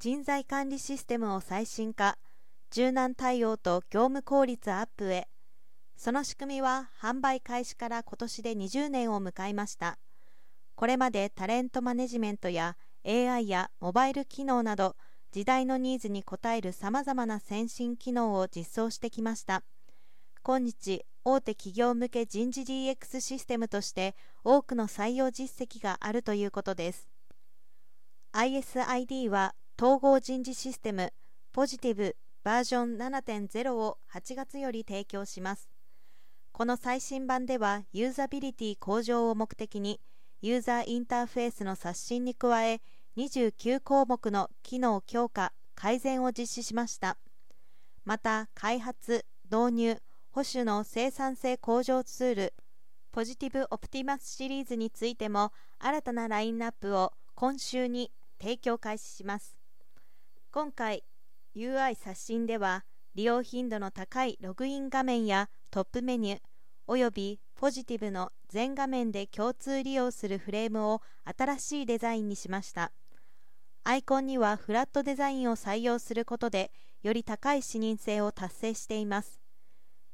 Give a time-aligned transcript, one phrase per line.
[0.00, 2.18] 人材管理システムを最新化
[2.70, 5.26] 柔軟対応と業務効率アップへ。
[5.96, 9.98] その仕組みは販売開始から今年で20年を迎えました。
[10.76, 14.94] これまでタレントマネジメントや AI やモバイル機能など
[15.32, 19.64] 時代のニーズに応えるさまざまな先進機能を実装してきました。
[20.44, 27.08] 今日大手企業向け人事 DX システムとして多くの採用実績があるということです。
[28.32, 31.12] ISID は統合人事システム
[31.52, 35.70] ポジティブバージョン7.0を8月より提供します。
[36.50, 40.00] この最新版ではユーザビリティ向上を目的に
[40.42, 42.80] ユーザーインターフェースの刷新に加え
[43.16, 47.16] 29項目の機能強化改善を実施しました。
[48.04, 52.54] また開発導入保守の生産性向上ツール
[53.12, 59.56] ポジティブオプティマスシリーズについても新たなラインナップを今週に提供開始します。
[60.50, 61.04] 今回
[61.54, 66.40] UI 刷新では利用頻度の高いログイン画面やトップメニュー
[66.86, 71.02] およびポジティブの全画面で共通利用するフレームを
[71.36, 72.92] 新しいデザインにしました。
[73.84, 76.70] アイコンにはフラットデザインを採用することで
[77.02, 79.38] より高い視認性を達成しています。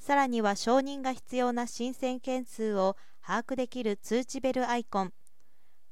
[0.00, 5.12] さらには承認が必要な申請件数を把握できる通知ベルアイコン。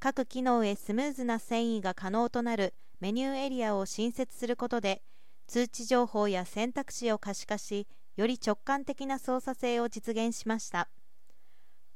[0.00, 2.72] 各機能へスムーズな遷移が可能となる
[3.02, 5.02] メニューエリアを新設することで
[5.48, 10.88] 通知情報や選択肢を可視化しより直感的な操作性を実現しました。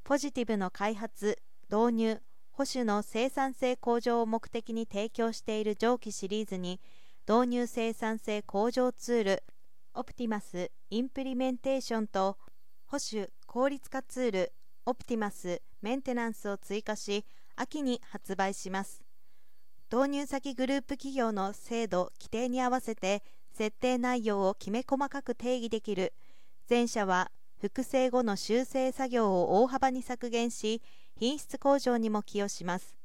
[0.03, 1.37] POSITIVE の開発
[1.71, 6.81] 導入保守の生産性向上を目的に提供している上記シリーズに
[7.25, 9.43] 導入生産性向上ツール
[9.93, 12.37] Optimus Implementation と
[12.85, 14.53] 保守効率化ツール
[14.85, 19.06] オプティマスメンテナンスを追加し秋に発売します。
[19.89, 26.13] 導入先グループ企業の制度規定に合わせて設定内容をきめ細かく定義できる。
[26.69, 30.81] 前者は複製後の修正作業を大幅に削減し
[31.17, 32.97] 品質向上にも寄与します。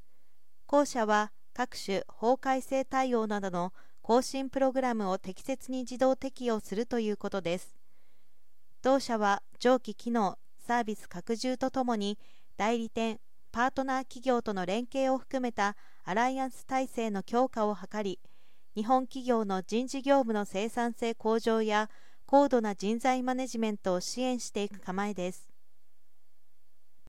[0.67, 7.77] 後者は各種法改正対応などの更新プログラムを適切に自動適用するということです。
[8.83, 10.37] 同社は上記機能
[10.67, 12.19] サービス拡充とともに
[12.57, 13.21] 代理店
[13.53, 18.19] パートナー企業との連携を含めたアライアンス体制の強化を図り
[18.75, 21.91] 日本企業の人事業務の生産性向上や
[22.27, 25.52] 高度な人材マネジメントを支援していく構えです。